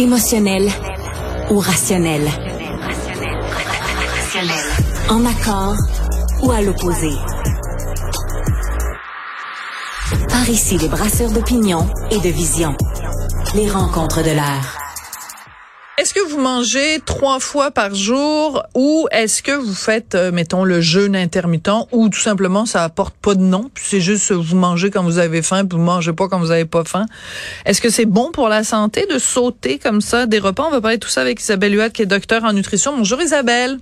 Émotionnel 0.00 0.66
ou 1.50 1.58
rationnel? 1.58 2.22
En 5.10 5.26
accord 5.26 5.76
ou 6.42 6.50
à 6.50 6.62
l'opposé? 6.62 7.10
Par 10.30 10.48
ici, 10.48 10.78
les 10.78 10.88
brasseurs 10.88 11.30
d'opinion 11.30 11.86
et 12.10 12.18
de 12.18 12.30
vision. 12.30 12.74
Les 13.54 13.68
rencontres 13.68 14.22
de 14.22 14.30
l'air. 14.30 14.79
Mangez 16.40 17.00
trois 17.04 17.38
fois 17.38 17.70
par 17.70 17.94
jour 17.94 18.62
ou 18.74 19.06
est-ce 19.10 19.42
que 19.42 19.52
vous 19.52 19.74
faites, 19.74 20.14
euh, 20.14 20.32
mettons, 20.32 20.64
le 20.64 20.80
jeûne 20.80 21.14
intermittent 21.14 21.86
ou 21.92 22.08
tout 22.08 22.18
simplement 22.18 22.64
ça 22.64 22.82
apporte 22.82 23.14
pas 23.14 23.34
de 23.34 23.42
nom, 23.42 23.70
puis 23.74 23.84
c'est 23.86 24.00
juste 24.00 24.32
vous 24.32 24.56
mangez 24.56 24.90
quand 24.90 25.02
vous 25.02 25.18
avez 25.18 25.42
faim, 25.42 25.66
puis 25.66 25.76
vous 25.76 25.84
mangez 25.84 26.14
pas 26.14 26.28
quand 26.28 26.38
vous 26.38 26.50
avez 26.50 26.64
pas 26.64 26.84
faim? 26.84 27.04
Est-ce 27.66 27.82
que 27.82 27.90
c'est 27.90 28.06
bon 28.06 28.30
pour 28.32 28.48
la 28.48 28.64
santé 28.64 29.06
de 29.12 29.18
sauter 29.18 29.78
comme 29.78 30.00
ça 30.00 30.24
des 30.24 30.38
repas? 30.38 30.64
On 30.66 30.70
va 30.70 30.80
parler 30.80 30.96
de 30.96 31.02
tout 31.02 31.10
ça 31.10 31.20
avec 31.20 31.40
Isabelle 31.40 31.74
Huat, 31.74 31.90
qui 31.90 32.02
est 32.02 32.06
docteur 32.06 32.42
en 32.44 32.54
nutrition. 32.54 32.96
Bonjour 32.96 33.20
Isabelle. 33.20 33.78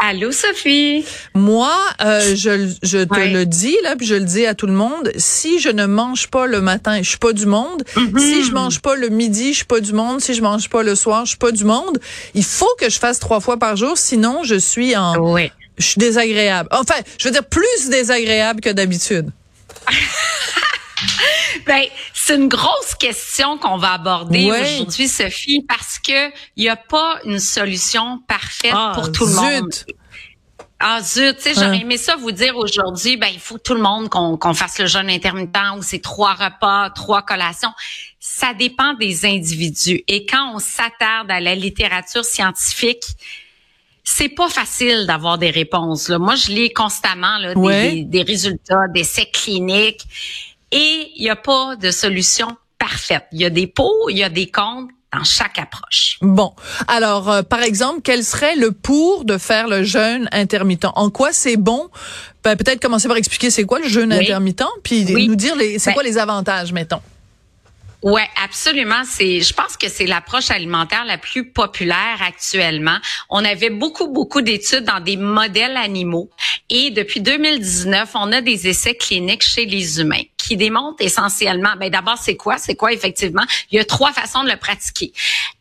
Allô, 0.00 0.30
Sophie. 0.30 1.04
Moi, 1.34 1.72
euh, 2.00 2.36
je, 2.36 2.72
je 2.84 2.98
te 2.98 3.32
le 3.32 3.44
dis 3.44 3.76
là, 3.82 3.96
puis 3.96 4.06
je 4.06 4.14
le 4.14 4.24
dis 4.24 4.46
à 4.46 4.54
tout 4.54 4.66
le 4.66 4.72
monde. 4.72 5.10
Si 5.16 5.58
je 5.58 5.70
ne 5.70 5.86
mange 5.86 6.28
pas 6.28 6.46
le 6.46 6.60
matin, 6.60 7.02
je 7.02 7.08
suis 7.08 7.18
pas 7.18 7.32
du 7.32 7.46
monde. 7.46 7.82
Mm-hmm. 7.96 8.18
Si 8.18 8.44
je 8.44 8.52
mange 8.52 8.80
pas 8.80 8.94
le 8.94 9.08
midi, 9.08 9.52
je 9.52 9.58
suis 9.58 9.64
pas 9.64 9.80
du 9.80 9.92
monde. 9.92 10.20
Si 10.20 10.34
je 10.34 10.42
mange 10.42 10.68
pas 10.68 10.84
le 10.84 10.94
soir, 10.94 11.24
je 11.24 11.30
suis 11.30 11.38
pas 11.38 11.50
du 11.50 11.64
monde. 11.64 11.98
Il 12.34 12.44
faut 12.44 12.72
que 12.78 12.88
je 12.88 12.98
fasse 12.98 13.18
trois 13.18 13.40
fois 13.40 13.56
par 13.56 13.76
jour, 13.76 13.98
sinon 13.98 14.44
je 14.44 14.54
suis 14.54 14.96
en, 14.96 15.14
je 15.78 15.84
suis 15.84 15.98
désagréable. 15.98 16.68
Enfin, 16.72 16.94
je 17.18 17.26
veux 17.26 17.32
dire 17.32 17.44
plus 17.44 17.90
désagréable 17.90 18.60
que 18.60 18.70
d'habitude. 18.70 19.30
Ben, 21.68 21.82
c'est 22.14 22.34
une 22.36 22.48
grosse 22.48 22.94
question 22.98 23.58
qu'on 23.58 23.76
va 23.76 23.92
aborder 23.92 24.50
aujourd'hui, 24.50 25.06
Sophie, 25.06 25.64
parce 25.68 25.98
que 25.98 26.30
il 26.56 26.64
y 26.64 26.68
a 26.68 26.76
pas 26.76 27.18
une 27.24 27.38
solution 27.38 28.20
parfaite 28.26 28.72
Ah, 28.74 28.92
pour 28.94 29.12
tout 29.12 29.26
le 29.26 29.34
monde. 29.34 29.70
Ah 30.80 31.00
zut, 31.02 31.36
tu 31.36 31.42
sais, 31.42 31.54
j'aurais 31.54 31.66
Hein. 31.68 31.80
aimé 31.80 31.96
ça 31.96 32.14
vous 32.16 32.30
dire 32.30 32.56
aujourd'hui, 32.56 33.16
ben 33.16 33.26
il 33.32 33.40
faut 33.40 33.58
tout 33.58 33.74
le 33.74 33.80
monde 33.82 34.08
qu'on 34.08 34.54
fasse 34.54 34.78
le 34.78 34.86
jeûne 34.86 35.10
intermittent 35.10 35.56
ou 35.76 35.82
c'est 35.82 35.98
trois 36.00 36.34
repas, 36.34 36.90
trois 36.90 37.22
collations. 37.22 37.72
Ça 38.20 38.54
dépend 38.54 38.94
des 38.94 39.26
individus. 39.26 40.02
Et 40.06 40.24
quand 40.24 40.52
on 40.54 40.60
s'attarde 40.60 41.30
à 41.32 41.40
la 41.40 41.56
littérature 41.56 42.24
scientifique, 42.24 43.02
c'est 44.04 44.28
pas 44.28 44.48
facile 44.48 45.04
d'avoir 45.08 45.36
des 45.36 45.50
réponses. 45.50 46.08
Là. 46.08 46.18
Moi, 46.20 46.36
je 46.36 46.48
lis 46.52 46.72
constamment 46.72 47.38
là, 47.38 47.54
des- 47.54 47.60
Ouais. 47.60 47.90
des, 47.92 48.04
des 48.04 48.22
résultats, 48.22 48.86
d'essais 48.94 49.26
cliniques, 49.30 50.02
et 50.72 51.10
il 51.16 51.22
n'y 51.22 51.30
a 51.30 51.36
pas 51.36 51.76
de 51.76 51.90
solution 51.90 52.48
parfaite. 52.78 53.24
Il 53.32 53.40
y 53.40 53.44
a 53.44 53.50
des 53.50 53.66
pots, 53.66 54.08
il 54.08 54.18
y 54.18 54.22
a 54.24 54.28
des 54.28 54.50
contre 54.50 54.92
dans 55.16 55.24
chaque 55.24 55.58
approche. 55.58 56.18
Bon, 56.20 56.52
alors 56.86 57.30
euh, 57.30 57.42
par 57.42 57.62
exemple, 57.62 58.00
quel 58.04 58.22
serait 58.22 58.56
le 58.56 58.72
pour 58.72 59.24
de 59.24 59.38
faire 59.38 59.66
le 59.66 59.82
jeûne 59.82 60.28
intermittent? 60.32 60.84
En 60.96 61.08
quoi 61.10 61.32
c'est 61.32 61.56
bon? 61.56 61.88
Ben, 62.44 62.56
Peut-être 62.56 62.80
commencer 62.80 63.08
par 63.08 63.16
expliquer 63.16 63.50
c'est 63.50 63.64
quoi 63.64 63.78
le 63.78 63.88
jeûne 63.88 64.12
Oui. 64.12 64.20
intermittent, 64.24 64.64
puis 64.82 65.06
Oui. 65.14 65.26
nous 65.26 65.34
dire 65.34 65.54
c'est 65.78 65.86
Ben- 65.86 65.94
quoi 65.94 66.02
les 66.02 66.18
avantages, 66.18 66.72
mettons. 66.72 67.00
Ouais, 68.02 68.28
absolument. 68.42 69.02
C'est, 69.04 69.40
je 69.40 69.52
pense 69.52 69.76
que 69.76 69.88
c'est 69.88 70.06
l'approche 70.06 70.52
alimentaire 70.52 71.04
la 71.04 71.18
plus 71.18 71.50
populaire 71.50 72.20
actuellement. 72.20 72.96
On 73.28 73.44
avait 73.44 73.70
beaucoup, 73.70 74.06
beaucoup 74.06 74.40
d'études 74.40 74.84
dans 74.84 75.00
des 75.00 75.16
modèles 75.16 75.76
animaux 75.76 76.30
et 76.70 76.90
depuis 76.90 77.20
2019, 77.20 78.10
on 78.14 78.30
a 78.30 78.40
des 78.40 78.68
essais 78.68 78.94
cliniques 78.94 79.42
chez 79.42 79.64
les 79.66 80.00
humains 80.00 80.22
qui 80.36 80.56
démontrent 80.56 81.02
essentiellement, 81.04 81.74
ben 81.78 81.90
d'abord 81.90 82.16
c'est 82.16 82.36
quoi, 82.36 82.56
c'est 82.56 82.74
quoi 82.74 82.92
effectivement? 82.92 83.42
Il 83.70 83.76
y 83.76 83.80
a 83.80 83.84
trois 83.84 84.12
façons 84.12 84.44
de 84.44 84.48
le 84.48 84.56
pratiquer. 84.56 85.12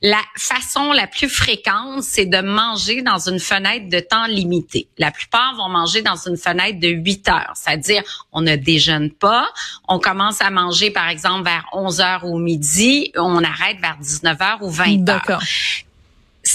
La 0.02 0.22
façon 0.38 0.94
la 0.94 1.08
plus 1.08 1.28
fréquente, 1.28 2.04
c'est 2.04 2.26
de 2.26 2.40
manger 2.40 3.02
dans 3.02 3.18
une 3.18 3.40
fenêtre 3.40 3.90
de 3.90 4.00
temps 4.00 4.28
limité. 4.28 4.88
La 4.98 5.12
plupart 5.12 5.56
vont 5.56 5.68
manger 5.68 6.02
dans 6.02 6.16
une 6.16 6.38
fenêtre 6.38 6.80
de 6.80 6.88
8 6.88 7.28
heures, 7.28 7.54
c'est-à-dire 7.56 8.02
on 8.32 8.42
ne 8.42 8.56
déjeune 8.56 9.12
pas, 9.12 9.50
on 9.90 10.00
commence 10.00 10.42
à 10.42 10.52
manger 10.52 10.90
par 10.92 11.10
exemple 11.10 11.44
vers 11.44 11.66
11 11.74 12.00
heures 12.00 12.26
ou 12.28 12.40
midi, 12.40 13.12
on 13.16 13.44
arrête 13.44 13.80
vers 13.80 13.98
19 13.98 14.42
heures 14.42 14.64
ou 14.64 14.70
20 14.70 14.86
heures 14.86 14.98
D'accord. 15.00 15.44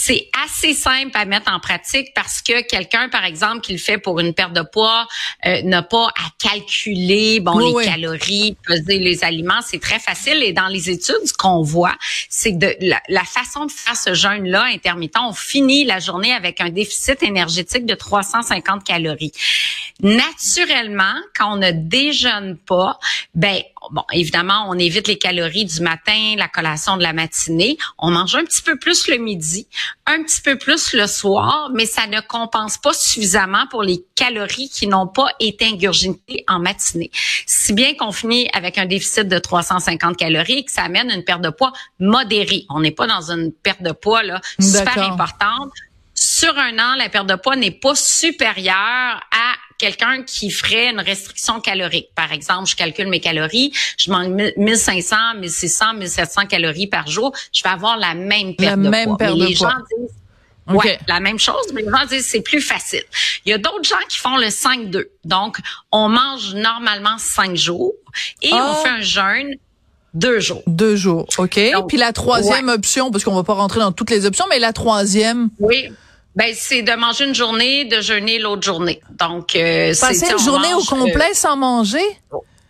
C'est 0.04 0.28
assez 0.44 0.74
simple 0.74 1.12
à 1.14 1.24
mettre 1.26 1.48
en 1.52 1.60
pratique 1.60 2.12
parce 2.12 2.42
que 2.42 2.66
quelqu'un, 2.66 3.08
par 3.08 3.24
exemple, 3.24 3.60
qui 3.60 3.70
le 3.70 3.78
fait 3.78 3.98
pour 3.98 4.18
une 4.18 4.34
perte 4.34 4.52
de 4.52 4.62
poids, 4.62 5.06
euh, 5.46 5.62
n'a 5.62 5.84
pas 5.84 6.08
à 6.08 6.28
calculer 6.40 7.38
bon 7.38 7.56
Oui, 7.56 7.66
les 7.66 7.72
oui. 7.72 7.84
calories, 7.84 8.56
peser 8.66 8.98
les 8.98 9.22
aliments. 9.22 9.60
C'est 9.64 9.80
très 9.80 10.00
facile. 10.00 10.42
Et 10.42 10.52
dans 10.52 10.66
les 10.66 10.90
études, 10.90 11.24
ce 11.24 11.32
qu'on 11.32 11.62
voit, 11.62 11.94
c'est 12.28 12.50
que 12.52 12.58
de, 12.58 12.76
la, 12.80 13.00
la 13.08 13.22
façon 13.22 13.66
de 13.66 13.70
faire 13.70 13.94
ce 13.94 14.12
jeûne-là 14.12 14.64
intermittent, 14.64 15.18
on 15.20 15.32
finit 15.32 15.84
la 15.84 16.00
journée 16.00 16.32
avec 16.32 16.60
un 16.60 16.70
déficit 16.70 17.22
énergétique 17.22 17.86
de 17.86 17.94
350 17.94 18.82
calories. 18.82 19.32
Naturellement, 20.00 21.14
quand 21.38 21.52
on 21.52 21.56
ne 21.58 21.70
déjeune 21.70 22.56
pas, 22.56 22.98
ben 23.36 23.62
bon, 23.90 24.04
évidemment, 24.12 24.66
on 24.68 24.78
évite 24.78 25.08
les 25.08 25.18
calories 25.18 25.64
du 25.64 25.80
matin, 25.80 26.34
la 26.36 26.48
collation 26.48 26.96
de 26.96 27.02
la 27.02 27.12
matinée. 27.12 27.76
On 27.98 28.10
mange 28.10 28.34
un 28.34 28.44
petit 28.44 28.62
peu 28.62 28.78
plus 28.78 29.08
le 29.08 29.16
midi, 29.16 29.68
un 30.06 30.22
petit 30.22 30.40
peu 30.40 30.58
plus 30.58 30.92
le 30.92 31.06
soir, 31.06 31.70
mais 31.72 31.86
ça 31.86 32.06
ne 32.06 32.20
compense 32.20 32.78
pas 32.78 32.92
suffisamment 32.92 33.66
pour 33.70 33.82
les 33.82 34.04
calories 34.14 34.68
qui 34.68 34.86
n'ont 34.86 35.06
pas 35.06 35.28
été 35.40 35.66
ingurgitées 35.66 36.44
en 36.48 36.58
matinée. 36.58 37.10
Si 37.46 37.72
bien 37.72 37.94
qu'on 37.94 38.12
finit 38.12 38.48
avec 38.52 38.78
un 38.78 38.86
déficit 38.86 39.28
de 39.28 39.38
350 39.38 40.16
calories 40.16 40.58
et 40.58 40.64
que 40.64 40.72
ça 40.72 40.82
amène 40.82 41.10
une 41.10 41.24
perte 41.24 41.42
de 41.42 41.50
poids 41.50 41.72
modérée. 41.98 42.66
On 42.68 42.80
n'est 42.80 42.90
pas 42.92 43.06
dans 43.06 43.30
une 43.30 43.52
perte 43.52 43.82
de 43.82 43.92
poids 43.92 44.22
là, 44.22 44.40
super 44.58 44.98
importante. 44.98 45.70
Sur 46.14 46.56
un 46.58 46.78
an, 46.78 46.94
la 46.96 47.08
perte 47.08 47.26
de 47.26 47.34
poids 47.34 47.56
n'est 47.56 47.70
pas 47.70 47.94
supérieure 47.94 48.74
à 48.74 49.54
quelqu'un 49.82 50.22
qui 50.22 50.48
ferait 50.50 50.90
une 50.90 51.00
restriction 51.00 51.60
calorique. 51.60 52.10
Par 52.14 52.32
exemple, 52.32 52.68
je 52.70 52.76
calcule 52.76 53.08
mes 53.08 53.18
calories, 53.18 53.72
je 53.98 54.12
mange 54.12 54.28
1500, 54.56 55.16
1600, 55.40 55.94
1700 55.94 56.46
calories 56.46 56.86
par 56.86 57.08
jour, 57.08 57.32
je 57.52 57.64
vais 57.64 57.68
avoir 57.70 57.96
la 57.96 58.14
même 58.14 58.54
perte 58.54 58.70
La 58.70 58.76
de 58.76 58.88
même 58.88 59.08
poids. 59.08 59.18
perte 59.18 59.34
Mais 59.34 59.40
de 59.40 59.48
les 59.50 59.54
poids. 59.56 59.70
gens 59.70 59.76
disent. 59.98 60.16
Ouais, 60.68 60.98
la 61.08 61.18
même 61.18 61.40
chose, 61.40 61.66
mais 61.74 61.82
les 61.82 61.90
gens 61.90 62.06
disent 62.08 62.24
c'est 62.26 62.40
plus 62.40 62.60
facile. 62.60 63.02
Il 63.44 63.50
y 63.50 63.52
a 63.52 63.58
d'autres 63.58 63.82
gens 63.82 63.96
qui 64.08 64.18
font 64.18 64.36
le 64.36 64.46
5-2. 64.46 65.06
Donc, 65.24 65.58
on 65.90 66.08
mange 66.08 66.54
normalement 66.54 67.18
5 67.18 67.56
jours 67.56 67.92
et 68.40 68.52
on 68.52 68.74
fait 68.76 68.88
un 68.88 69.00
jeûne 69.00 69.50
deux 70.14 70.38
jours. 70.38 70.62
Deux 70.68 70.94
jours, 70.94 71.26
OK. 71.38 71.58
Donc, 71.72 71.88
Puis 71.88 71.96
la 71.96 72.12
troisième 72.12 72.68
option, 72.68 73.10
parce 73.10 73.24
qu'on 73.24 73.34
va 73.34 73.42
pas 73.42 73.54
rentrer 73.54 73.80
dans 73.80 73.90
toutes 73.92 74.10
les 74.10 74.24
options, 74.26 74.44
mais 74.50 74.60
la 74.60 74.72
troisième, 74.72 75.48
Oui. 75.58 75.88
Ben, 76.34 76.54
c'est 76.54 76.82
de 76.82 76.92
manger 76.92 77.26
une 77.26 77.34
journée, 77.34 77.84
de 77.84 78.00
jeûner 78.00 78.38
l'autre 78.38 78.62
journée. 78.62 79.00
Donc, 79.18 79.54
euh, 79.54 79.92
c'est, 79.92 80.00
passer 80.00 80.32
une 80.32 80.38
journée 80.38 80.72
au 80.74 80.80
euh, 80.80 80.84
complet 80.88 81.34
sans 81.34 81.56
manger? 81.56 82.04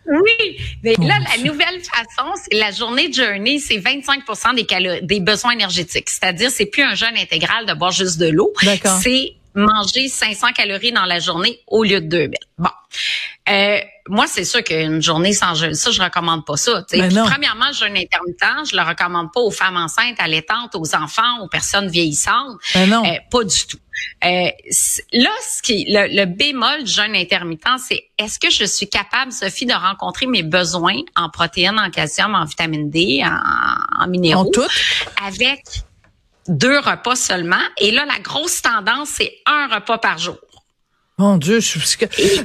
oui, 0.05 0.57
mais 0.83 0.95
là, 0.99 1.15
la 1.37 1.43
nouvelle 1.43 1.79
façon, 1.81 2.31
c'est 2.35 2.57
la 2.57 2.71
journée 2.71 3.07
de 3.07 3.13
jeûner, 3.13 3.59
c'est 3.59 3.77
25 3.77 4.23
des, 4.55 5.01
des 5.01 5.19
besoins 5.21 5.51
énergétiques. 5.51 6.09
C'est-à-dire, 6.09 6.51
c'est 6.51 6.65
plus 6.65 6.83
un 6.83 6.93
jeûne 6.93 7.15
intégral 7.17 7.65
de 7.65 7.73
boire 7.73 7.91
juste 7.91 8.17
de 8.17 8.27
l'eau. 8.27 8.51
D'accord. 8.63 8.99
C'est 9.01 9.35
manger 9.55 10.07
500 10.07 10.53
calories 10.53 10.91
dans 10.91 11.05
la 11.05 11.19
journée 11.19 11.59
au 11.67 11.83
lieu 11.83 12.01
de 12.01 12.07
2000. 12.07 12.37
Bon. 12.57 12.69
Euh, 13.49 13.79
moi, 14.07 14.25
c'est 14.27 14.45
sûr 14.45 14.63
qu'une 14.63 15.01
journée 15.01 15.33
sans 15.33 15.55
jeûne, 15.55 15.73
ça, 15.73 15.91
je 15.91 16.01
recommande 16.01 16.45
pas 16.45 16.57
ça. 16.57 16.85
Ben 16.91 17.09
Puis, 17.09 17.17
premièrement, 17.25 17.67
le 17.67 17.73
jeûne 17.73 17.97
intermittent, 17.97 18.69
je 18.71 18.75
le 18.75 18.81
recommande 18.81 19.31
pas 19.33 19.41
aux 19.41 19.51
femmes 19.51 19.77
enceintes, 19.77 20.19
allaitantes, 20.19 20.75
aux 20.75 20.95
enfants, 20.95 21.41
aux 21.41 21.47
personnes 21.47 21.89
vieillissantes. 21.89 22.57
Ben 22.73 22.89
non. 22.89 23.03
Euh, 23.05 23.17
pas 23.31 23.43
du 23.43 23.67
tout. 23.67 23.77
Euh, 24.25 24.49
là, 25.13 25.29
ce 25.49 25.61
qui, 25.61 25.85
le, 25.89 26.07
le 26.15 26.25
bémol 26.25 26.83
du 26.83 26.91
jeûne 26.91 27.15
intermittent, 27.15 27.79
c'est 27.85 28.05
est-ce 28.17 28.39
que 28.39 28.49
je 28.49 28.65
suis 28.65 28.89
capable, 28.89 29.31
Sophie, 29.31 29.65
de 29.65 29.73
rencontrer 29.73 30.25
mes 30.25 30.43
besoins 30.43 30.99
en 31.15 31.29
protéines, 31.29 31.79
en 31.79 31.89
calcium, 31.89 32.35
en 32.35 32.45
vitamine 32.45 32.89
D, 32.89 33.23
en, 33.23 34.03
en 34.03 34.07
minéraux, 34.07 34.47
En 34.47 34.51
tout. 34.51 34.67
avec 35.25 35.61
deux 36.47 36.79
repas 36.79 37.15
seulement. 37.15 37.55
Et 37.77 37.91
là, 37.91 38.05
la 38.05 38.19
grosse 38.19 38.61
tendance, 38.61 39.09
c'est 39.15 39.33
un 39.45 39.67
repas 39.73 39.97
par 39.97 40.17
jour. 40.17 40.37
Mon 41.19 41.37
Dieu, 41.37 41.59
je 41.59 41.77
suis... 41.77 41.97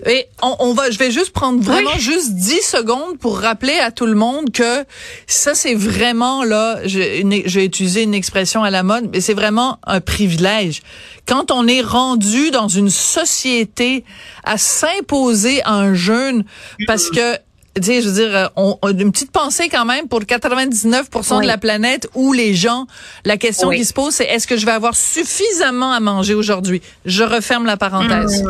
Et 0.06 0.26
on, 0.42 0.54
on 0.58 0.74
va, 0.74 0.90
je 0.90 0.98
vais 0.98 1.10
juste 1.10 1.30
prendre 1.30 1.58
vraiment 1.62 1.96
juste 1.96 2.34
10 2.34 2.60
secondes 2.60 3.18
pour 3.18 3.40
rappeler 3.40 3.78
à 3.78 3.90
tout 3.90 4.04
le 4.04 4.14
monde 4.14 4.52
que 4.52 4.84
ça, 5.26 5.54
c'est 5.54 5.74
vraiment, 5.74 6.44
là, 6.44 6.78
j'ai 6.84 7.64
utilisé 7.64 8.02
une 8.02 8.12
expression 8.12 8.62
à 8.62 8.70
la 8.70 8.82
mode, 8.82 9.08
mais 9.10 9.22
c'est 9.22 9.32
vraiment 9.32 9.78
un 9.84 10.02
privilège. 10.02 10.82
Quand 11.26 11.50
on 11.50 11.66
est 11.66 11.80
rendu 11.80 12.50
dans 12.50 12.68
une 12.68 12.90
société 12.90 14.04
à 14.44 14.58
s'imposer 14.58 15.62
un 15.64 15.94
jeûne 15.94 16.44
parce 16.86 17.08
que 17.08 17.38
tu 17.78 17.86
sais, 17.86 18.02
je 18.02 18.08
veux 18.08 18.14
dire, 18.14 18.36
euh, 18.36 18.46
on, 18.56 18.78
on- 18.82 18.88
une 18.90 19.12
petite 19.12 19.30
pensée 19.32 19.68
quand 19.68 19.84
même 19.84 20.08
pour 20.08 20.20
99% 20.20 21.36
Oui. 21.36 21.42
de 21.42 21.46
la 21.46 21.58
planète 21.58 22.08
où 22.14 22.32
les 22.32 22.54
gens, 22.54 22.86
la 23.24 23.36
question 23.36 23.68
Oui. 23.68 23.76
qui 23.78 23.84
se 23.84 23.92
pose, 23.92 24.14
c'est 24.14 24.24
est-ce 24.24 24.46
que 24.46 24.56
je 24.56 24.66
vais 24.66 24.72
avoir 24.72 24.94
suffisamment 24.96 25.92
à 25.92 26.00
manger 26.00 26.34
aujourd'hui? 26.34 26.82
Je 27.04 27.22
referme 27.24 27.66
la 27.66 27.76
parenthèse. 27.76 28.42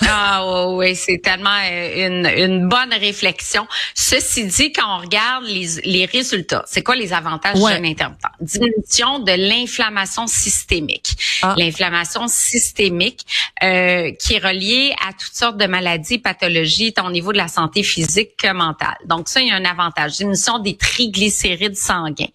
Ah 0.00 0.66
oui, 0.68 0.96
c'est 0.96 1.18
tellement 1.18 1.56
euh, 1.64 2.06
une, 2.06 2.26
une 2.26 2.68
bonne 2.68 2.92
réflexion. 2.92 3.66
Ceci 3.94 4.46
dit, 4.46 4.72
quand 4.72 4.98
on 4.98 5.00
regarde 5.00 5.44
les, 5.44 5.80
les 5.84 6.06
résultats, 6.06 6.64
c'est 6.66 6.82
quoi 6.82 6.96
les 6.96 7.12
avantages 7.12 7.54
du 7.54 7.60
jeûne 7.60 7.84
intermittent? 7.84 8.22
Diminution 8.40 9.20
de 9.20 9.32
l'inflammation 9.32 10.26
systémique. 10.26 11.16
Ah. 11.42 11.54
L'inflammation 11.56 12.26
systémique 12.28 13.20
euh, 13.62 14.10
qui 14.18 14.34
est 14.34 14.44
reliée 14.44 14.94
à 15.06 15.12
toutes 15.12 15.34
sortes 15.34 15.56
de 15.56 15.66
maladies, 15.66 16.18
pathologies, 16.18 16.92
tant 16.92 17.06
au 17.06 17.10
niveau 17.10 17.32
de 17.32 17.38
la 17.38 17.48
santé 17.48 17.82
physique 17.82 18.36
que 18.36 18.52
mentale. 18.52 18.96
Donc 19.06 19.28
ça, 19.28 19.40
il 19.40 19.48
y 19.48 19.50
a 19.50 19.56
un 19.56 19.64
avantage. 19.64 20.16
Diminution 20.16 20.58
des 20.58 20.76
triglycérides 20.76 21.76
sanguins. 21.76 22.26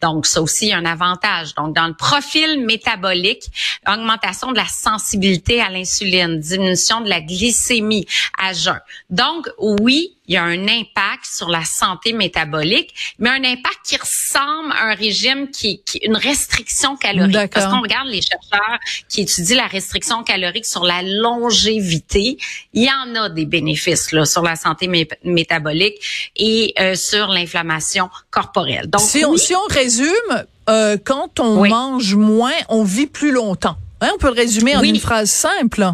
Donc 0.00 0.26
ça 0.26 0.40
aussi, 0.40 0.66
il 0.66 0.68
y 0.70 0.72
a 0.72 0.78
un 0.78 0.86
avantage. 0.86 1.54
Donc 1.54 1.74
dans 1.74 1.86
le 1.86 1.94
profil 1.94 2.64
métabolique, 2.64 3.44
augmentation 3.86 4.52
de 4.52 4.56
la 4.56 4.66
sensibilité 4.66 5.60
à 5.60 5.70
l'insuline, 5.70 6.38
diminution 6.38 6.99
de 7.00 7.08
la 7.08 7.20
glycémie 7.20 8.06
à 8.38 8.52
jeun. 8.52 8.80
Donc, 9.10 9.48
oui, 9.58 10.16
il 10.30 10.34
y 10.34 10.36
a 10.36 10.44
un 10.44 10.68
impact 10.68 11.24
sur 11.24 11.48
la 11.48 11.64
santé 11.64 12.12
métabolique, 12.12 12.94
mais 13.18 13.30
un 13.30 13.42
impact 13.42 13.78
qui 13.84 13.96
ressemble 13.96 14.72
à 14.72 14.90
un 14.90 14.94
régime 14.94 15.50
qui, 15.50 15.82
qui 15.82 15.98
une 16.04 16.16
restriction 16.16 16.96
calorique. 16.96 17.50
Parce 17.52 17.66
qu'on 17.66 17.80
regarde 17.80 18.06
les 18.06 18.22
chercheurs 18.22 18.78
qui 19.08 19.22
étudient 19.22 19.56
la 19.56 19.66
restriction 19.66 20.22
calorique 20.22 20.66
sur 20.66 20.84
la 20.84 21.02
longévité, 21.02 22.38
il 22.72 22.84
y 22.84 22.88
en 22.88 23.14
a 23.20 23.28
des 23.28 23.44
bénéfices 23.44 24.12
là, 24.12 24.24
sur 24.24 24.42
la 24.42 24.54
santé 24.54 24.88
métabolique 25.24 26.30
et 26.36 26.74
euh, 26.78 26.94
sur 26.94 27.26
l'inflammation 27.28 28.08
corporelle. 28.30 28.88
Donc, 28.88 29.00
si, 29.00 29.24
on, 29.24 29.36
si 29.36 29.56
on 29.56 29.66
résume, 29.68 30.44
euh, 30.68 30.96
quand 31.02 31.40
on 31.40 31.66
mange 31.66 32.14
moins, 32.14 32.52
on 32.68 32.84
vit 32.84 33.08
plus 33.08 33.32
longtemps. 33.32 33.76
Hein, 34.00 34.10
on 34.14 34.18
peut 34.18 34.28
le 34.28 34.34
résumer 34.34 34.76
en 34.76 34.82
une 34.82 35.00
phrase 35.00 35.30
simple. 35.30 35.92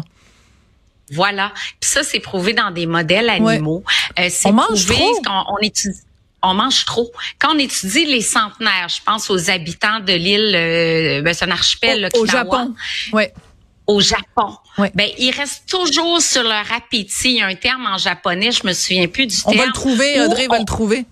Voilà. 1.11 1.53
Puis 1.79 1.89
ça, 1.89 2.03
c'est 2.03 2.19
prouvé 2.19 2.53
dans 2.53 2.71
des 2.71 2.85
modèles 2.85 3.29
animaux. 3.29 3.83
Euh, 4.19 4.29
on 4.45 4.53
mange 4.53 4.85
trop. 4.85 5.21
on 5.25 5.57
étudie 5.61 6.01
on 6.43 6.53
mange 6.53 6.85
trop. 6.85 7.11
Quand 7.39 7.55
on 7.55 7.59
étudie 7.59 8.05
les 8.05 8.21
centenaires, 8.21 8.87
je 8.89 9.01
pense 9.03 9.29
aux 9.29 9.49
habitants 9.49 9.99
de 9.99 10.13
l'île, 10.13 10.53
euh, 10.55 11.21
ben, 11.21 11.33
c'est 11.33 11.45
un 11.45 11.51
archipel 11.51 12.09
au, 12.13 12.21
au 12.21 12.25
Japon. 12.25 12.73
Ouais. 13.11 13.33
Au 13.87 14.01
Japon. 14.01 14.55
Ouais. 14.77 14.91
Ben, 14.95 15.07
ils 15.17 15.31
restent 15.31 15.67
toujours 15.67 16.21
sur 16.21 16.43
leur 16.43 16.71
appétit. 16.71 17.31
Il 17.31 17.37
y 17.37 17.41
a 17.41 17.47
un 17.47 17.55
terme 17.55 17.87
en 17.87 17.97
japonais, 17.97 18.51
je 18.51 18.65
me 18.67 18.73
souviens 18.73 19.07
plus 19.07 19.27
du 19.27 19.35
terme. 19.35 19.55
On 19.55 19.57
va 19.57 19.65
le 19.65 19.71
trouver, 19.71 20.21
Audrey 20.21 20.47
va 20.47 20.59
le 20.59 20.65
trouver. 20.65 21.05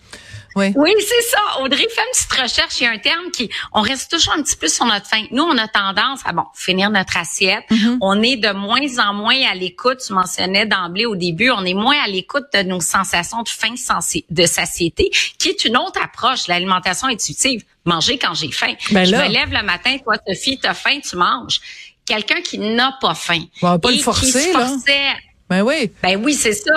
Oui, 0.56 0.72
oui 0.75 0.94
c'est 1.00 1.22
ça. 1.30 1.62
Audrey, 1.62 1.86
fais 1.94 2.02
une 2.02 2.12
petite 2.12 2.31
recherche. 2.31 2.80
Il 2.80 2.84
y 2.86 2.88
a 2.88 2.92
un 2.92 2.98
terme 2.98 3.30
qui, 3.31 3.50
on 3.74 3.81
reste 3.81 4.12
toujours 4.12 4.34
un 4.34 4.42
petit 4.42 4.56
peu 4.56 4.68
sur 4.68 4.86
notre 4.86 5.06
faim. 5.06 5.25
Nous, 5.31 5.44
on 5.44 5.57
a 5.57 5.68
tendance 5.68 6.22
à, 6.25 6.31
bon, 6.31 6.46
finir 6.54 6.90
notre 6.90 7.18
assiette. 7.18 7.63
Mm-hmm. 7.69 7.98
On 8.02 8.22
est 8.22 8.38
de 8.38 8.52
moins 8.52 9.00
en 9.00 9.13
moins 9.13 9.36
à 9.52 9.54
l'écoute. 9.54 10.00
Tu 10.06 10.13
mentionnais 10.13 10.66
d'emblée 10.66 11.06
au 11.06 11.16
début, 11.16 11.52
on 11.52 11.66
est 11.66 11.74
moins 11.74 11.98
à 12.04 12.07
l'écoute 12.07 12.46
de 12.54 12.63
nos 12.63 12.80
sensations 12.80 13.44
de 13.44 13.50
faim, 13.50 13.74
de 14.30 14.46
satiété, 14.46 15.12
qui 15.38 15.50
est 15.50 15.66
une 15.66 15.78
autre 15.78 16.00
approche, 16.02 16.48
l'alimentation 16.48 17.08
intuitive. 17.08 17.63
Manger 17.84 18.18
quand 18.18 18.34
j'ai 18.34 18.51
faim. 18.51 18.74
Ben 18.92 19.06
je 19.06 19.16
me 19.16 19.28
lève 19.28 19.51
le 19.51 19.62
matin, 19.62 19.96
toi, 20.04 20.16
Sophie, 20.28 20.58
t'as 20.60 20.74
faim, 20.74 21.00
tu 21.08 21.16
manges. 21.18 21.60
Quelqu'un 22.06 22.42
qui 22.42 22.58
n'a 22.58 22.98
pas 23.00 23.13
faim. 23.13 23.44
On 23.62 23.69
va 23.69 23.80
pas 23.80 23.92
le 23.92 23.98
forcer, 23.98 24.54
là. 24.54 24.72
Ben 25.50 25.62
oui. 25.62 25.92
Ben 26.01 26.19
oui, 26.24 26.34
c'est 26.34 26.54
ça. 26.54 26.74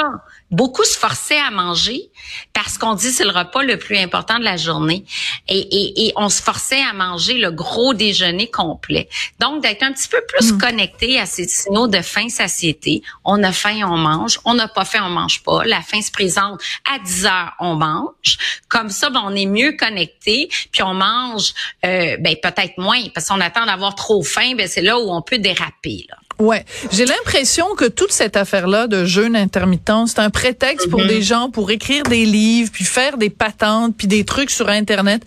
Beaucoup 0.51 0.85
se 0.85 0.97
forçaient 0.97 1.39
à 1.39 1.51
manger 1.51 2.11
parce 2.55 2.79
qu'on 2.79 2.95
dit 2.95 3.13
c'est 3.13 3.25
le 3.25 3.31
repas 3.31 3.63
le 3.63 3.79
plus 3.79 3.99
important 3.99 4.39
de 4.39 4.45
la 4.45 4.57
journée 4.57 5.05
et, 5.49 5.59
et, 5.59 6.07
et 6.07 6.13
on 6.17 6.29
se 6.29 6.43
forçait 6.43 6.83
à 6.83 6.93
manger 6.93 7.35
le 7.35 7.51
gros 7.51 7.93
déjeuner 7.95 8.51
complet. 8.51 9.09
Donc 9.41 9.63
d'être 9.63 9.83
un 9.83 9.93
petit 9.93 10.09
peu 10.09 10.23
plus 10.27 10.53
mm. 10.53 10.59
connecté 10.59 11.21
à 11.21 11.27
ces 11.27 11.47
signaux 11.47 11.87
de 11.87 12.01
faim, 12.01 12.29
satiété. 12.29 13.03
On 13.25 13.43
a 13.43 13.53
faim, 13.53 13.81
on 13.85 13.97
mange. 13.97 14.41
On 14.45 14.55
n'a 14.55 14.69
pas 14.69 14.85
faim, 14.85 15.03
on 15.05 15.11
mange 15.11 15.43
pas. 15.43 15.65
La 15.65 15.83
faim 15.83 16.01
se 16.01 16.11
présente 16.11 16.61
à 16.91 16.99
10 16.99 17.27
heures, 17.27 17.53
on 17.61 17.75
mange. 17.75 18.39
Comme 18.69 18.89
ça, 18.91 19.11
ben, 19.11 19.23
on 19.25 19.35
est 19.35 19.47
mieux 19.47 19.73
connecté 19.73 20.49
puis 20.73 20.83
on 20.83 20.95
mange 20.95 21.53
euh, 21.85 22.17
ben, 22.19 22.37
peut-être 22.43 22.79
moins 22.79 23.03
parce 23.15 23.29
qu'on 23.29 23.41
attend 23.41 23.67
d'avoir 23.67 23.95
trop 23.95 24.23
faim. 24.23 24.55
Ben, 24.57 24.67
c'est 24.69 24.83
là 24.83 24.99
où 24.99 25.11
on 25.11 25.23
peut 25.23 25.39
déraper. 25.39 26.07
Là. 26.09 26.17
Ouais, 26.39 26.65
j'ai 26.93 27.05
l'impression 27.05 27.75
que 27.75 27.87
toute 27.87 28.13
cette 28.13 28.37
affaire-là 28.37 28.87
de 28.87 29.05
jeûne 29.05 29.35
intermittent, 29.35 29.91
c'est 30.07 30.21
un 30.21 30.31
prétexte 30.31 30.89
pour 30.89 31.01
mhm. 31.01 31.09
des 31.09 31.23
gens 31.23 31.51
pour 31.51 31.71
écrire 31.73 32.05
des 32.05 32.25
livres, 32.25 32.71
puis 32.73 32.85
faire 32.85 33.17
des 33.17 33.29
patentes, 33.29 33.95
puis 33.97 34.07
des 34.07 34.25
trucs 34.25 34.51
sur 34.51 34.69
internet 34.69 35.25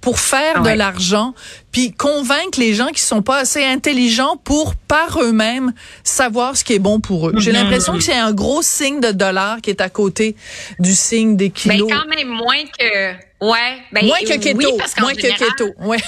pour 0.00 0.18
faire 0.18 0.62
de 0.62 0.70
l'argent, 0.70 1.34
puis 1.70 1.92
convaincre 1.92 2.58
les 2.58 2.72
gens 2.72 2.88
qui 2.88 3.02
sont 3.02 3.20
pas 3.20 3.38
assez 3.38 3.62
intelligents 3.62 4.38
pour 4.42 4.74
par 4.74 5.20
eux-mêmes 5.20 5.74
savoir 6.02 6.56
ce 6.56 6.64
qui 6.64 6.72
est 6.72 6.78
bon 6.78 6.98
pour 6.98 7.28
eux. 7.28 7.34
J'ai 7.36 7.50
mhm. 7.50 7.58
l'impression 7.58 7.92
que 7.94 8.02
c'est 8.02 8.14
un 8.14 8.32
gros 8.32 8.62
signe 8.62 9.00
de 9.00 9.10
dollar 9.10 9.60
qui 9.60 9.68
est 9.68 9.82
à 9.82 9.90
côté 9.90 10.34
du 10.78 10.94
signe 10.94 11.36
des 11.36 11.48
ben, 11.48 11.54
kilos. 11.54 11.88
Mais 11.90 11.94
quand 11.94 12.16
même 12.16 12.28
moins 12.28 12.64
que 12.78 13.12
ouais, 13.44 13.82
ben, 13.92 14.06
moins 14.06 14.20
que 14.20 14.38
keto, 14.38 14.78
moins 15.00 15.14
que 15.14 15.38
keto. 15.38 15.70
Ouais. 15.80 15.98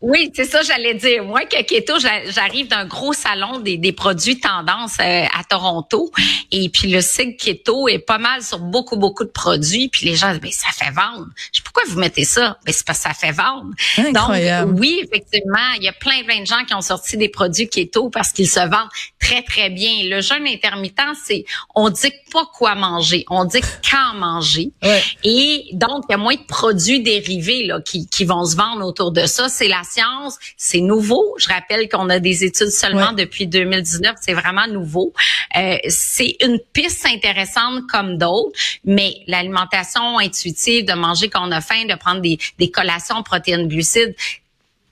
Oui, 0.00 0.30
c'est 0.34 0.46
ça, 0.46 0.62
j'allais 0.62 0.94
dire. 0.94 1.24
Moi, 1.24 1.44
que 1.44 1.62
Keto, 1.62 1.98
j'arrive 1.98 2.68
d'un 2.68 2.86
gros 2.86 3.12
salon 3.12 3.58
des, 3.58 3.76
des 3.76 3.92
produits 3.92 4.40
tendance 4.40 4.94
euh, 4.98 5.24
à 5.38 5.44
Toronto. 5.44 6.10
Et 6.50 6.70
puis, 6.70 6.88
le 6.88 7.02
sigle 7.02 7.36
Keto 7.36 7.86
est 7.86 7.98
pas 7.98 8.16
mal 8.16 8.42
sur 8.42 8.60
beaucoup, 8.60 8.96
beaucoup 8.96 9.24
de 9.24 9.30
produits. 9.30 9.88
Puis, 9.88 10.06
les 10.06 10.16
gens 10.16 10.30
disent, 10.30 10.40
mais 10.42 10.52
ça 10.52 10.68
fait 10.72 10.90
vendre. 10.90 11.26
Je 11.52 11.60
pourquoi 11.60 11.82
vous 11.86 12.00
mettez 12.00 12.24
ça? 12.24 12.56
Mais 12.64 12.72
c'est 12.72 12.86
parce 12.86 13.00
que 13.00 13.08
ça 13.08 13.14
fait 13.14 13.32
vendre. 13.32 13.70
Incroyable. 13.98 14.70
Donc, 14.70 14.80
oui, 14.80 15.02
effectivement, 15.04 15.58
il 15.76 15.82
y 15.82 15.88
a 15.88 15.92
plein, 15.92 16.24
plein 16.24 16.40
de 16.40 16.46
gens 16.46 16.64
qui 16.66 16.72
ont 16.72 16.80
sorti 16.80 17.18
des 17.18 17.28
produits 17.28 17.68
Keto 17.68 18.08
parce 18.08 18.32
qu'ils 18.32 18.48
se 18.48 18.60
vendent 18.60 18.88
très, 19.18 19.42
très 19.42 19.68
bien. 19.68 19.90
Le 20.04 20.22
jeûne 20.22 20.46
intermittent, 20.46 20.98
c'est, 21.26 21.44
on 21.74 21.90
dit 21.90 22.12
pas 22.32 22.48
quoi 22.54 22.74
manger. 22.74 23.26
On 23.28 23.44
dit 23.44 23.60
quand 23.90 24.14
manger. 24.14 24.72
Et 25.24 25.68
donc, 25.74 26.04
il 26.08 26.12
y 26.12 26.14
a 26.14 26.18
moins 26.18 26.36
de 26.36 26.46
produits 26.48 27.02
dérivés, 27.02 27.66
là, 27.66 27.82
qui, 27.82 28.08
qui 28.08 28.24
vont 28.24 28.46
se 28.46 28.56
vendre 28.56 28.86
autour 28.86 29.12
de 29.12 29.26
ça. 29.26 29.50
C'est 29.50 29.68
la 29.68 29.82
science, 29.90 30.38
c'est 30.56 30.80
nouveau. 30.80 31.34
Je 31.38 31.48
rappelle 31.48 31.88
qu'on 31.88 32.08
a 32.08 32.18
des 32.18 32.44
études 32.44 32.70
seulement 32.70 33.12
depuis 33.12 33.46
2019, 33.46 34.16
c'est 34.20 34.34
vraiment 34.34 34.66
nouveau. 34.66 35.12
Euh, 35.56 35.76
c'est 35.88 36.36
une 36.42 36.58
piste 36.72 37.06
intéressante 37.06 37.86
comme 37.90 38.18
d'autres, 38.18 38.58
mais 38.84 39.14
l'alimentation 39.26 40.18
intuitive, 40.18 40.84
de 40.84 40.92
manger 40.92 41.28
quand 41.28 41.46
on 41.46 41.52
a 41.52 41.60
faim, 41.60 41.84
de 41.88 41.94
prendre 41.94 42.20
des, 42.20 42.38
des 42.58 42.70
collations 42.70 43.22
protéines 43.22 43.68
glucides, 43.68 44.14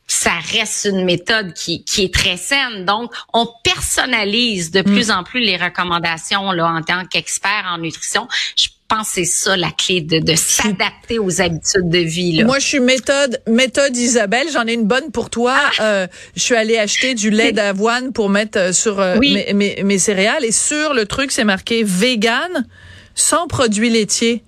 ça 0.09 0.33
reste 0.53 0.87
une 0.87 1.05
méthode 1.05 1.53
qui, 1.53 1.85
qui 1.85 2.05
est 2.05 2.15
très 2.15 2.39
saine. 2.39 2.87
Donc, 2.87 3.13
on 3.35 3.47
personnalise 3.63 4.71
de 4.71 4.81
mm. 4.81 4.85
plus 4.85 5.11
en 5.11 5.23
plus 5.23 5.41
les 5.41 5.57
recommandations 5.57 6.51
là, 6.51 6.67
en 6.67 6.83
tant 6.83 7.05
qu'expert 7.05 7.67
en 7.71 7.79
nutrition. 7.79 8.27
Je 8.57 8.69
pense 8.89 9.09
que 9.09 9.15
c'est 9.15 9.25
ça 9.25 9.57
la 9.57 9.71
clé 9.71 10.01
de, 10.01 10.19
de 10.19 10.35
s'adapter 10.35 11.19
aux 11.19 11.41
habitudes 11.41 11.89
de 11.89 11.99
vie. 11.99 12.33
Là. 12.33 12.45
Moi, 12.45 12.59
je 12.59 12.67
suis 12.67 12.81
méthode 12.81 13.41
méthode 13.47 13.97
Isabelle. 13.97 14.47
J'en 14.53 14.67
ai 14.67 14.73
une 14.73 14.87
bonne 14.87 15.11
pour 15.13 15.31
toi. 15.31 15.57
Ah! 15.57 15.83
Euh, 15.83 16.07
je 16.35 16.41
suis 16.41 16.55
allée 16.55 16.79
acheter 16.79 17.15
du 17.15 17.31
lait 17.31 17.53
d'avoine 17.53 18.13
pour 18.13 18.31
mettre 18.31 18.59
euh, 18.59 18.73
sur 18.73 19.01
euh, 19.01 19.19
mes, 19.19 19.53
mes, 19.53 19.83
mes, 19.85 19.99
céréales. 19.99 20.45
Et 20.45 20.53
sur 20.53 20.95
le 20.95 21.07
truc, 21.07 21.31
c'est 21.31 21.45
marqué 21.45 21.83
vegan 21.85 22.67
sans 23.15 23.47
produits 23.47 23.91
laitiers. 23.91 24.43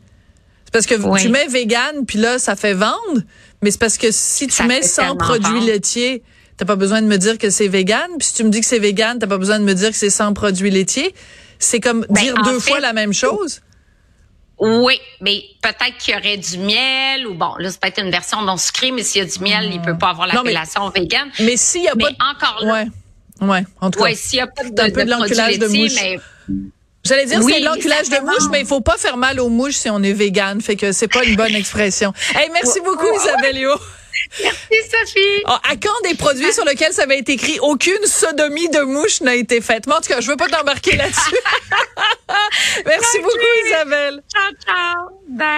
C'est 0.64 0.72
parce 0.72 0.86
que 0.86 1.20
tu 1.20 1.28
mets 1.28 1.48
vegan, 1.48 2.06
puis 2.06 2.18
là, 2.18 2.38
ça 2.38 2.56
fait 2.56 2.74
vendre. 2.74 3.22
Mais 3.62 3.70
c'est 3.70 3.80
parce 3.80 3.98
que 3.98 4.08
si 4.10 4.46
tu 4.46 4.62
mets 4.64 4.82
sans 4.82 5.16
produits 5.16 5.60
laitiers, 5.60 6.22
t'as 6.56 6.64
pas 6.64 6.76
besoin 6.76 7.02
de 7.02 7.06
me 7.06 7.16
dire 7.16 7.38
que 7.38 7.50
c'est 7.50 7.68
vegan. 7.68 8.08
Puis 8.18 8.28
si 8.28 8.34
tu 8.34 8.44
me 8.44 8.50
dis 8.50 8.60
que 8.60 8.66
c'est 8.66 8.78
vegan, 8.78 9.18
t'as 9.18 9.26
pas 9.26 9.38
besoin 9.38 9.58
de 9.58 9.64
me 9.64 9.74
dire 9.74 9.90
que 9.90 9.96
c'est 9.96 10.10
sans 10.10 10.32
produits 10.32 10.70
laitiers. 10.70 11.14
C'est 11.58 11.80
comme 11.80 12.06
ben, 12.08 12.22
dire 12.22 12.34
deux 12.44 12.60
fois 12.60 12.80
la 12.80 12.92
même 12.92 13.12
chose. 13.12 13.60
Oui, 14.60 15.00
mais 15.22 15.42
peut-être 15.62 15.96
qu'il 15.98 16.14
y 16.14 16.16
aurait 16.18 16.36
du 16.36 16.58
miel 16.58 17.26
ou 17.26 17.34
bon, 17.34 17.54
là 17.58 17.70
c'est 17.70 17.80
peut-être 17.80 18.02
une 18.02 18.10
version 18.10 18.42
non 18.42 18.58
sucrée, 18.58 18.90
mais 18.90 19.02
s'il 19.02 19.22
y 19.22 19.24
a 19.24 19.28
du 19.28 19.38
miel, 19.40 19.70
il 19.72 19.80
peut 19.80 19.96
pas 19.96 20.10
avoir 20.10 20.26
l'appellation 20.26 20.90
vegan. 20.90 21.30
Mais 21.40 21.56
s'il 21.56 21.84
y 21.84 21.88
a 21.88 21.96
pas 21.96 22.10
encore 22.30 22.64
là. 22.64 22.72
Ouais. 22.72 22.86
Ouais, 23.40 23.64
en 23.80 23.90
tout 23.90 23.98
cas. 23.98 24.04
Ouais, 24.04 24.14
s'il 24.14 24.38
y 24.38 24.42
a 24.42 24.46
pas 24.46 24.64
de, 24.64 24.80
un 24.80 24.90
peu 24.90 25.04
de, 25.04 25.10
l'enculage 25.10 25.58
de 25.58 25.66
mouche. 25.66 25.94
Mais... 25.94 26.18
J'allais 27.02 27.24
dire 27.24 27.42
c'est 27.42 27.60
l'enculage 27.60 28.10
de 28.10 28.20
mouche, 28.20 28.50
mais 28.50 28.60
il 28.60 28.66
faut 28.66 28.82
pas 28.82 28.98
faire 28.98 29.16
mal 29.16 29.40
aux 29.40 29.48
mouches 29.48 29.76
si 29.76 29.88
on 29.88 30.02
est 30.02 30.12
vegan, 30.12 30.60
fait 30.60 30.76
que 30.76 30.92
c'est 30.92 31.08
pas 31.08 31.24
une 31.24 31.36
bonne 31.36 31.54
expression. 31.54 32.12
Hey, 32.34 32.50
merci 32.52 32.80
beaucoup 32.80 33.06
Isabelle 33.16 33.56
Merci 34.42 34.90
Sophie. 34.90 35.42
Oh, 35.46 35.56
à 35.68 35.76
quand 35.76 36.08
des 36.08 36.14
produits 36.14 36.52
sur 36.52 36.64
lesquels 36.64 36.92
ça 36.92 37.02
avait 37.02 37.18
été 37.18 37.32
écrit 37.32 37.58
aucune 37.60 38.04
sodomie 38.06 38.68
de 38.68 38.80
mouche 38.80 39.20
n'a 39.20 39.34
été 39.34 39.60
faite? 39.60 39.86
Mais 39.86 39.94
en 39.94 40.00
tout 40.00 40.08
cas, 40.08 40.20
je 40.20 40.28
veux 40.30 40.36
pas 40.36 40.48
t'embarquer 40.48 40.96
là-dessus. 40.96 41.36
Merci 42.86 43.18
beaucoup 43.18 43.66
Isabelle. 43.66 44.22
Ciao 44.32 44.52
ciao. 44.64 45.08
Bye. 45.28 45.50